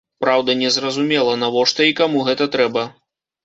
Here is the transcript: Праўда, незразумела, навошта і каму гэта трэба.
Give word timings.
Праўда, 0.23 0.55
незразумела, 0.61 1.37
навошта 1.43 1.89
і 1.93 1.99
каму 2.03 2.27
гэта 2.33 2.51
трэба. 2.57 2.91